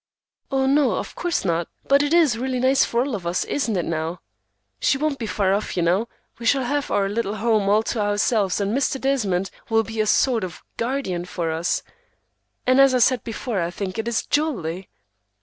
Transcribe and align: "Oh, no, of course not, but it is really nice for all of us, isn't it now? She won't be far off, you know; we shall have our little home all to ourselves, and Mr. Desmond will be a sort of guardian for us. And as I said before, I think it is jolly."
"Oh, 0.49 0.65
no, 0.65 0.93
of 0.95 1.13
course 1.13 1.45
not, 1.45 1.67
but 1.87 2.01
it 2.01 2.11
is 2.11 2.35
really 2.35 2.59
nice 2.59 2.83
for 2.83 3.01
all 3.01 3.13
of 3.13 3.27
us, 3.27 3.45
isn't 3.45 3.77
it 3.77 3.85
now? 3.85 4.19
She 4.79 4.97
won't 4.97 5.19
be 5.19 5.27
far 5.27 5.53
off, 5.53 5.77
you 5.77 5.83
know; 5.83 6.07
we 6.39 6.45
shall 6.47 6.63
have 6.63 6.89
our 6.89 7.07
little 7.07 7.35
home 7.35 7.69
all 7.69 7.83
to 7.83 7.99
ourselves, 8.01 8.59
and 8.59 8.75
Mr. 8.75 8.99
Desmond 8.99 9.51
will 9.69 9.83
be 9.83 10.01
a 10.01 10.07
sort 10.07 10.43
of 10.43 10.63
guardian 10.75 11.25
for 11.25 11.51
us. 11.51 11.83
And 12.65 12.81
as 12.81 12.95
I 12.95 12.97
said 12.97 13.23
before, 13.23 13.61
I 13.61 13.69
think 13.69 13.99
it 13.99 14.07
is 14.07 14.25
jolly." 14.25 14.89